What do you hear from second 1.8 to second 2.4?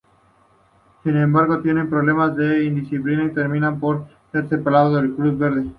problemas